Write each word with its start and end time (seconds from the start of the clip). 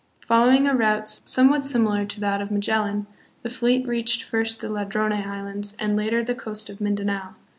Following 0.25 0.65
a 0.65 0.75
route 0.75 1.21
somewhat 1.25 1.63
similar 1.63 2.05
to 2.07 2.19
that 2.21 2.41
of 2.41 2.49
Magellan, 2.49 3.05
the 3.43 3.51
fleet 3.51 3.87
reached 3.87 4.23
first 4.23 4.59
the 4.59 4.67
Ladrone 4.67 5.13
Islands 5.13 5.75
and 5.77 5.95
later 5.95 6.23
the 6.23 6.33
coast 6.33 6.71
of 6.71 6.81
Mindanao. 6.81 7.35